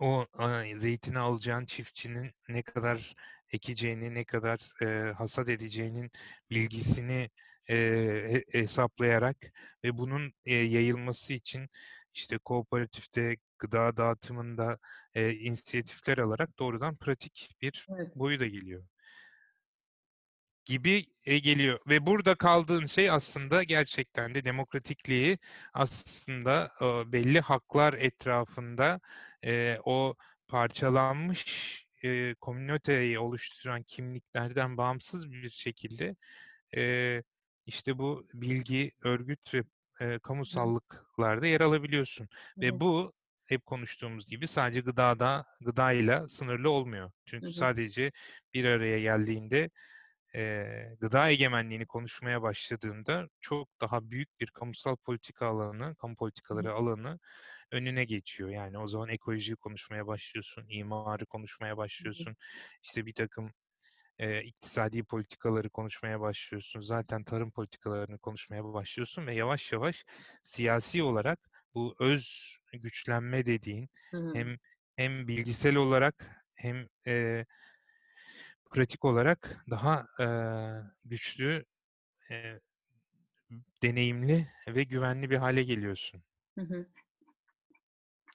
o, 0.00 0.26
aaa, 0.32 0.64
zeytini 0.78 1.18
alacağın 1.18 1.64
çiftçinin 1.66 2.32
ne 2.48 2.62
kadar 2.62 3.14
ekeceğini, 3.52 4.14
ne 4.14 4.24
kadar, 4.24 4.70
eee, 4.82 5.12
hasat 5.18 5.48
edeceğinin 5.48 6.10
bilgisini, 6.50 7.30
he 7.68 8.44
hesaplayarak 8.52 9.36
ve 9.84 9.98
bunun, 9.98 10.32
eee, 10.44 10.64
yayılması 10.64 11.32
için, 11.32 11.68
işte, 12.14 12.38
kooperatifte, 12.38 13.36
gıda 13.58 13.96
dağıtımında, 13.96 14.78
eee, 15.16 15.34
inisiyatifler 15.34 16.18
alarak 16.18 16.58
doğrudan 16.58 16.96
pratik 16.96 17.56
bir 17.62 17.88
Evet. 17.96 18.16
boyu 18.16 18.40
da 18.40 18.46
geliyor. 18.46 18.84
Gibi, 20.64 21.04
geliyor 21.24 21.78
ve 21.88 22.06
burada 22.06 22.34
kaldığın 22.34 22.86
şey 22.86 23.10
aslında 23.10 23.62
gerçekten 23.62 24.34
de 24.34 24.44
demokratikliği 24.44 25.38
aslında, 25.74 26.70
belli 27.12 27.40
haklar 27.40 27.92
etrafında, 27.94 29.00
o 29.84 30.14
parçalanmış, 30.48 31.84
komüniteyi 32.40 33.18
oluşturan 33.18 33.82
kimliklerden 33.82 34.76
bağımsız 34.76 35.30
bir 35.32 35.50
şekilde, 35.50 36.16
işte 37.66 37.98
bu 37.98 38.26
bilgi, 38.34 38.92
örgüt 39.04 39.54
ve, 39.54 39.62
hı. 40.50 40.74
kamusallıklarda 41.18 41.46
yer 41.46 41.60
alabiliyorsun 41.60 42.28
Hı 42.56 42.60
ve 42.62 42.80
bu 42.80 43.12
hep 43.46 43.66
konuştuğumuz 43.66 44.26
gibi 44.28 44.48
sadece 44.48 44.80
gıdada 44.80 45.46
gıdayla 45.60 46.28
sınırlı 46.28 46.70
olmuyor. 46.70 47.12
Çünkü 47.26 47.52
hı. 47.52 47.52
sadece 47.52 48.12
bir 48.54 48.64
araya 48.64 49.00
geldiğinde, 49.00 49.70
eee, 50.34 50.96
gıda 51.00 51.30
egemenliğini 51.30 51.86
konuşmaya 51.86 52.42
başladığında 52.42 53.28
çok 53.40 53.68
daha 53.80 54.10
büyük 54.10 54.28
bir 54.40 54.46
kamusal 54.46 54.96
politika 54.96 55.46
alanı, 55.46 55.96
kamu 55.96 56.16
politikaları 56.16 56.72
alanı 56.72 57.18
önüne 57.72 58.04
geçiyor. 58.04 58.50
Yani 58.50 58.78
o 58.78 58.88
zaman 58.88 59.08
ekolojiyi 59.08 59.56
konuşmaya 59.56 60.06
başlıyorsun, 60.06 60.66
imarı 60.68 61.26
konuşmaya 61.26 61.76
başlıyorsun, 61.76 62.36
işte 62.82 63.06
birtakım, 63.06 63.52
eee, 64.20 64.42
iktisadi 64.44 65.04
politikaları 65.04 65.70
konuşmaya 65.70 66.20
başlıyorsun. 66.20 66.80
Zaten 66.80 67.24
tarım 67.24 67.50
politikalarını 67.50 68.18
konuşmaya 68.18 68.64
başlıyorsun 68.64 69.26
ve 69.26 69.34
yavaş 69.34 69.72
yavaş 69.72 70.04
siyasi 70.42 71.02
olarak 71.02 71.50
bu 71.74 71.94
öz 72.00 72.56
güçlenme 72.72 73.46
dediğin 73.46 73.90
Hı 74.12 74.16
hı. 74.16 74.32
hem 74.32 74.56
hem 74.96 75.28
bilgisel 75.28 75.76
olarak 75.76 76.44
hem, 76.54 76.88
eee 77.06 77.46
pratik 78.70 79.04
olarak 79.04 79.64
daha, 79.70 80.06
eee, 80.20 80.82
güçlü, 81.04 81.64
eee, 82.30 82.60
deneyimli 83.82 84.48
ve 84.68 84.84
güvenli 84.84 85.30
bir 85.30 85.36
hâle 85.36 85.62
geliyorsun. 85.62 86.22
Hı 86.58 86.60
hı. 86.64 86.86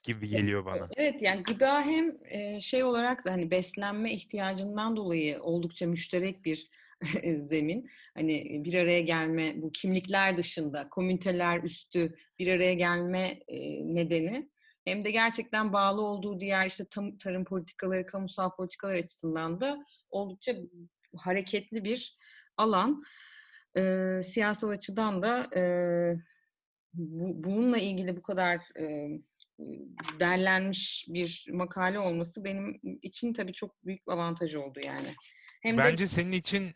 Gibi 0.02 0.28
E 0.32 0.38
geliyor 0.38 0.64
e 0.74 0.78
bana. 0.78 0.92
evet, 0.96 1.22
yani 1.22 1.44
gıda 1.44 1.82
hem, 1.82 2.16
eee, 2.30 2.58
şey 2.62 2.84
olarak 2.84 3.24
da 3.24 3.32
hani 3.32 3.50
beslenme 3.50 4.12
ihtiyacından 4.14 4.96
dolayı 4.96 5.42
oldukça 5.42 5.86
müşterek 5.86 6.44
bir 6.44 6.68
zemin. 7.42 7.90
Hani 8.14 8.62
bir 8.64 8.74
araya 8.74 9.00
gelme, 9.00 9.62
bu 9.62 9.72
kimlikler 9.72 10.36
dışında, 10.36 10.88
komüniteler 10.90 11.62
üstü 11.62 12.16
bir 12.38 12.48
araya 12.52 12.74
gelme, 12.74 13.40
nedeni 13.84 14.50
hem 14.84 15.04
de 15.04 15.10
gerçekten 15.10 15.72
bağlı 15.72 16.02
olduğu 16.02 16.40
diğer 16.40 16.66
işte 16.66 16.84
tarım 17.22 17.44
politikaları, 17.44 18.06
kamusal 18.06 18.50
politikalar 18.56 18.94
açısından 18.94 19.60
da 19.60 19.84
oldukça 20.10 20.56
hareketli 21.16 21.84
bir 21.84 22.16
alan. 22.56 23.02
Eee, 23.76 24.20
siyasal 24.24 24.68
açıdan 24.70 25.22
da, 25.22 25.48
eee, 25.56 26.16
bu 26.94 27.44
bununla 27.44 27.78
ilgili 27.78 28.16
bu 28.16 28.22
kadar, 28.22 28.60
eee, 28.76 29.22
derlenmiş 30.20 31.06
bir 31.08 31.46
makale 31.52 31.98
olması 31.98 32.44
benim 32.44 32.80
için 33.02 33.32
tabii 33.32 33.52
çok 33.52 33.84
büyük 33.84 34.02
avantaj 34.08 34.54
oldu 34.54 34.80
yani. 34.80 35.08
Hem 35.62 35.78
de 35.78 35.78
Bence 35.78 36.06
senin 36.06 36.32
için 36.32 36.70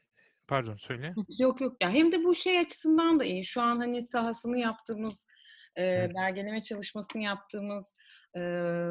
Pardon, 0.49 0.77
söyle. 0.77 1.15
Yok, 1.39 1.61
yok. 1.61 1.77
Ya, 1.83 1.91
hem 1.91 2.13
de 2.13 2.25
bu 2.25 2.35
şey 2.35 2.59
açısından 2.59 3.21
da 3.21 3.25
iyi. 3.25 3.45
Şu 3.45 3.61
an, 3.63 3.79
hani, 3.79 4.03
sahasını 4.03 4.59
yaptığımız, 4.59 5.27
eee, 5.79 6.09
hı. 6.11 6.15
belgeleme 6.15 6.63
çalışmasını 6.63 7.23
yaptığımız, 7.23 7.97
eee, 8.37 8.43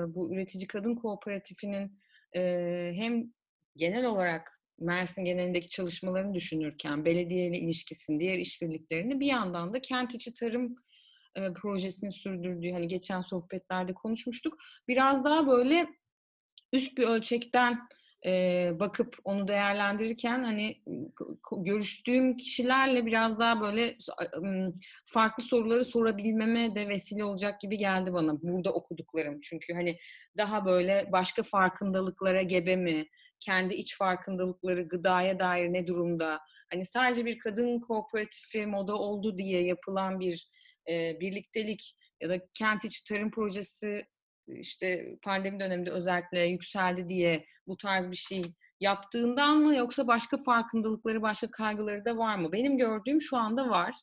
bu 0.08 0.34
üretici 0.34 0.68
kadın 0.68 0.96
kooperatifinin, 0.96 2.00
eee, 2.36 2.94
hem 2.96 3.24
genel 3.76 4.06
olarak 4.06 4.60
Mersin 4.80 5.26
genelindeki 5.26 5.70
çalışmalarını 5.70 6.34
düşünürken 6.34 7.06
belediyeyle 7.06 7.58
ilişkisini, 7.60 8.20
diğer 8.20 8.38
işbirliklerini, 8.38 9.20
bir 9.20 9.26
yandan 9.28 9.74
da 9.74 9.82
kent 9.82 10.16
içi 10.16 10.34
tarım, 10.34 10.76
eee, 11.38 11.54
projesini 11.54 12.12
sürdürdüğü, 12.14 12.72
hani, 12.72 12.88
geçen 12.88 13.22
sohbetlerde 13.22 13.94
konuşmuştuk. 13.94 14.58
Biraz 14.88 15.24
daha 15.24 15.48
böyle 15.48 15.88
üst 16.74 16.98
bir 16.98 17.08
ölçekten, 17.08 17.80
eee, 18.26 18.74
bakıp 18.80 19.18
onu 19.24 19.48
değerlendirirken, 19.48 20.44
hani, 20.44 20.78
görüştüğüm 21.58 22.38
kişilerle 22.38 23.06
biraz 23.06 23.40
daha 23.40 23.62
böyle 23.62 23.98
farklı 25.06 25.44
soruları 25.44 25.86
sorabilmeme 25.86 26.76
de 26.76 26.88
vesile 26.90 27.24
olacak 27.26 27.62
gibi 27.62 27.78
geldi 27.78 28.14
bana 28.14 28.42
burada 28.42 28.74
okuduklarım. 28.74 29.40
Çünkü, 29.42 29.74
hani, 29.74 29.98
daha 30.38 30.66
böyle 30.66 31.10
başka 31.12 31.44
farkındalıklara 31.44 32.42
gebe 32.42 32.76
mi? 32.76 33.06
Kendi 33.40 33.74
iç 33.76 33.98
farkındalıkları 33.98 34.88
gıdaya 34.88 35.40
dair 35.40 35.74
ne 35.74 35.88
durumda? 35.88 36.40
Hani, 36.74 36.86
sadece 36.86 37.26
bir 37.26 37.40
kadın 37.40 37.80
kooperatifi 37.80 38.66
moda 38.66 38.96
oldu 38.96 39.38
diye 39.38 39.64
yapılan 39.66 40.20
bir, 40.20 40.50
eee, 40.88 41.18
birliktelik 41.22 41.96
ya 42.22 42.30
da 42.30 42.40
kent 42.54 42.86
içi 42.86 43.04
tarım 43.04 43.32
projesi, 43.32 44.06
işte, 44.48 45.16
pandemi 45.24 45.60
döneminde 45.60 45.92
özellikle 45.92 46.40
yükseldi 46.46 47.10
diye 47.10 47.46
bu 47.68 47.78
tarz 47.78 48.12
bir 48.12 48.16
şey 48.16 48.42
yaptığından 48.80 49.58
mı 49.58 49.76
yoksa 49.76 50.08
başka 50.08 50.44
farkındalıkları, 50.44 51.22
başka 51.22 51.52
kaygıları 51.52 52.06
da 52.06 52.18
var 52.18 52.36
mı? 52.36 52.52
Benim 52.52 52.78
gördüğüm 52.78 53.22
şu 53.22 53.38
anda 53.38 53.70
var. 53.70 53.96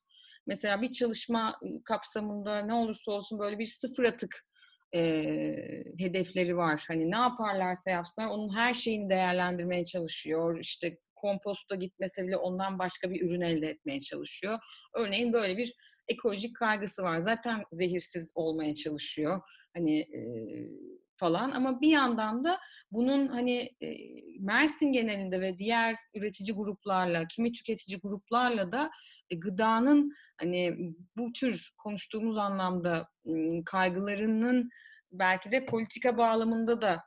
Mesela 0.47 0.83
bir 0.83 0.93
çalışma, 0.93 1.59
kapsamında 1.85 2.59
ne 2.63 2.73
olursa 2.75 3.13
olsun 3.13 3.39
böyle 3.39 3.59
bir 3.59 3.67
sıfır 3.67 4.05
atık, 4.05 4.45
eee, 4.93 5.85
hedefleri 5.99 6.57
var. 6.57 6.85
Hani, 6.89 7.11
ne 7.11 7.17
yaparlarsa 7.17 7.91
yapsınlar 7.91 8.29
onun 8.29 8.57
her 8.57 8.75
şeyini 8.75 9.11
değerlendirmeye 9.11 9.85
çalışıyor. 9.85 10.59
İşte, 10.61 10.99
komposta 11.17 11.75
gitmese 11.77 12.27
bile 12.27 12.37
ondan 12.37 12.79
başka 12.79 13.11
bir 13.11 13.27
ürün 13.27 13.41
elde 13.41 13.69
etmeye 13.69 14.01
çalışıyor. 14.01 14.59
Örneğin 14.95 15.33
böyle 15.33 15.57
bir 15.59 15.75
ekolojik 16.11 16.57
kaygısı 16.57 17.03
var. 17.03 17.21
Zaten 17.21 17.63
zehirsiz 17.73 18.31
olmaya 18.35 18.75
çalışıyor, 18.75 19.41
hani, 19.75 20.01
eee, 20.01 20.69
falan 21.17 21.51
ama 21.51 21.81
bir 21.81 21.89
yandan 21.91 22.45
da 22.45 22.59
bunun, 22.93 23.27
hani, 23.29 23.71
eee, 23.81 24.21
Mersin 24.41 24.93
genelinde 24.93 25.41
ve 25.41 25.59
diğer 25.59 25.97
üretici 26.15 26.53
gruplarla, 26.57 27.29
kimi 27.29 27.53
tüketici 27.53 27.99
gruplarla 28.01 28.73
da, 28.73 28.91
e, 29.31 29.37
gıdanın, 29.37 30.13
hani, 30.41 30.77
bu 31.17 31.33
tür 31.33 31.71
konuştuğumuz 31.79 32.39
anlamda, 32.39 33.09
ımm, 33.27 33.65
kaygılarının 33.65 34.69
belki 35.13 35.53
de 35.53 35.67
politika 35.67 36.17
bağlamında 36.19 36.81
da 36.83 37.01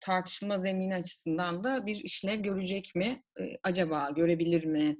tartışılma 0.00 0.58
zemini 0.60 0.94
açısından 0.94 1.64
da 1.64 1.86
bir 1.86 1.96
işlev 1.96 2.40
görecek 2.40 2.92
mi, 2.94 3.22
eee, 3.40 3.58
acaba? 3.62 4.10
Görebilir 4.16 4.64
mi 4.64 4.96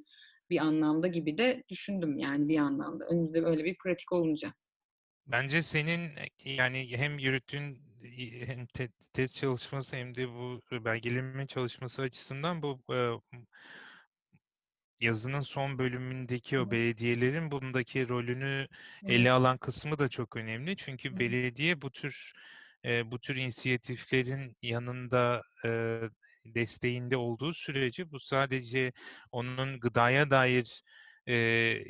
bir 0.52 0.58
anlamda 0.58 1.08
gibi 1.08 1.38
de 1.38 1.64
düşündüm 1.68 2.18
yani 2.18 2.48
bir 2.48 2.58
anlamda. 2.58 3.04
Önümüzde 3.04 3.42
böyle 3.42 3.64
bir 3.64 3.76
pratik 3.76 4.12
olunca. 4.12 4.54
Bence 5.26 5.62
senin, 5.62 6.10
yani, 6.44 6.96
hem 6.96 7.18
yürüttüğün, 7.18 7.82
hem 8.46 8.66
te 8.66 8.88
tez 9.12 9.36
çalışması 9.36 9.96
hem 9.96 10.14
de 10.14 10.28
bu 10.28 10.60
belgeleme 10.72 11.46
çalışması 11.46 12.02
açısından 12.02 12.62
bu, 12.62 12.82
yazının 15.00 15.40
son 15.40 15.78
bölümündeki 15.78 16.58
o 16.58 16.70
belediyelerin 16.70 17.50
bundaki 17.50 18.08
rolünü 18.08 18.68
ele 19.06 19.30
alan 19.30 19.58
kısmı 19.58 19.98
da 19.98 20.08
çok 20.08 20.36
önemli. 20.36 20.76
Çünkü 20.76 21.18
belediye 21.18 21.82
bu 21.82 21.90
tür, 21.90 22.32
bu 23.04 23.18
tür 23.18 23.36
inisiyatiflerin 23.36 24.56
yanında, 24.62 25.42
desteğinde 26.44 27.16
olduğu 27.16 27.54
sürece 27.54 28.10
bu 28.10 28.20
sadece 28.20 28.92
onun 29.32 29.80
gıdaya 29.80 30.30
dair, 30.30 30.82
eee, 31.26 31.84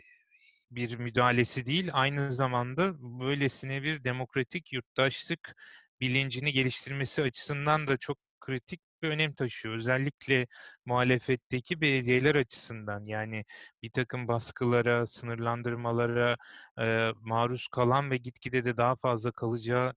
bir 0.71 0.97
müdahalesi 0.99 1.67
değil, 1.67 1.91
aynı 1.93 2.33
zamanda 2.33 2.95
böylesine 3.21 3.83
bir 3.83 4.05
demokratik 4.05 4.73
yurttaşlık 4.73 5.55
bilincini 6.01 6.53
geliştirmesi 6.53 7.23
açısından 7.23 7.87
da 7.89 7.97
çok 7.99 8.19
kritik 8.43 8.81
bir 9.03 9.09
önem 9.11 9.35
taşıyor. 9.35 9.75
Özellikle 9.77 10.47
muhalefetteki 10.87 11.81
belediyeler 11.81 12.35
açısından. 12.35 13.05
Yani 13.07 13.45
birtakım 13.83 14.29
baskılara, 14.29 15.07
sınırlandırmalara, 15.07 16.37
eee, 16.79 17.13
maruz 17.21 17.69
kalan 17.69 18.11
ve 18.11 18.17
gitgide 18.17 18.65
de 18.65 18.77
daha 18.77 18.97
fazla 18.97 19.33
kalacağı 19.33 19.95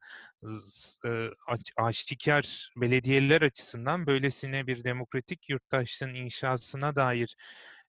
aç 1.47 1.71
aşikâr 1.77 2.69
belediyeler 2.77 3.41
açısından 3.41 4.07
böylesine 4.07 4.67
bir 4.67 4.83
demokratik 4.83 5.49
yurttaşlığın 5.49 6.15
inşasına 6.15 6.95
dair, 6.95 7.35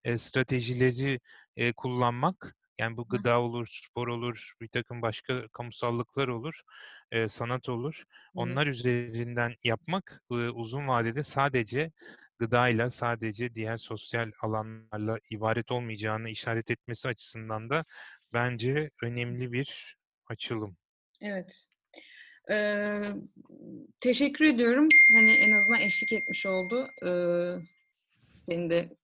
eee, 0.05 0.19
stratejileri, 0.19 1.21
eee, 1.57 1.73
kullanmak, 1.73 2.57
yani 2.79 2.97
bu 2.97 3.09
gıda 3.09 3.41
olur, 3.41 3.67
spor 3.85 4.09
olur, 4.09 4.53
birtakım 4.61 5.03
başka 5.03 5.49
kamusallıklar 5.49 6.29
olur, 6.29 6.61
eee, 7.13 7.29
sanat 7.29 7.69
olur. 7.69 8.03
Onlar 8.37 8.67
üzerinden 8.67 9.55
yapmak, 9.65 10.23
ııı, 10.33 10.51
uzun 10.53 10.89
vadede 10.89 11.23
sadece 11.23 11.93
gıdayla, 12.39 12.91
sadece 12.91 13.55
diğer 13.55 13.77
sosyal 13.79 14.31
alanlarla 14.43 15.19
ibaret 15.31 15.71
olmayacağını 15.73 16.31
işaret 16.31 16.71
etmesi 16.71 17.09
açısından 17.09 17.71
da 17.71 17.85
bence 18.33 18.91
önemli 19.03 19.53
bir 19.53 19.97
açılım. 20.27 20.77
Evet. 21.21 21.67
Eee, 22.51 23.15
teşekkür 24.01 24.45
ediyorum. 24.45 24.89
Hani, 25.13 25.33
en 25.33 25.53
azından 25.53 25.81
eşlik 25.81 26.13
etmiş 26.13 26.47
oldu, 26.47 26.89
ııı, 27.03 27.63
senin 28.39 28.71
de 28.71 28.97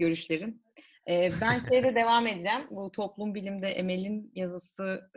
görüşlerin. 0.00 0.62
Ben 1.08 1.60
şeyde 1.68 1.94
devam 1.94 2.26
edeceğim. 2.26 2.66
Bu 2.70 2.90
toplum 2.92 3.34
bilimde 3.34 3.68
Emel'in 3.68 4.32
yazısını 4.34 5.10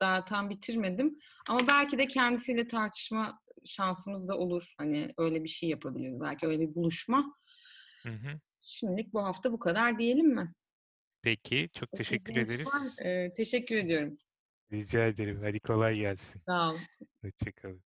daha 0.00 0.24
tam 0.24 0.50
bitirmedim 0.50 1.18
ama 1.48 1.60
belki 1.68 1.98
de 1.98 2.06
kendisiyle 2.06 2.68
tartışma 2.68 3.40
şansımız 3.64 4.28
da 4.28 4.38
olur. 4.38 4.74
Hani, 4.78 5.14
öyle 5.18 5.44
bir 5.44 5.48
şey 5.48 5.68
yapabiliriz. 5.68 6.20
Belki 6.20 6.46
öyle 6.46 6.60
bir 6.60 6.74
buluşma. 6.74 7.34
Hı 8.02 8.08
hı. 8.08 8.40
Şimdilik 8.60 9.12
bu 9.12 9.24
hafta 9.24 9.52
bu 9.52 9.58
kadar 9.58 9.98
diyelim 9.98 10.34
mi? 10.34 10.52
Peki, 11.22 11.68
çok 11.72 11.92
teşekkür 11.92 12.32
İlginç 12.32 12.48
var. 12.48 12.54
ederiz. 12.54 12.96
Eee, 13.04 13.34
teşekkür 13.36 13.76
ediyorum. 13.76 14.18
Rica 14.72 15.06
ederim. 15.06 15.40
Hadi 15.42 15.60
kolay 15.60 15.96
gelsin. 15.98 16.42
Sağ 16.46 16.72
ol. 16.72 16.78
Hoşça 17.22 17.52
kalın. 17.52 17.82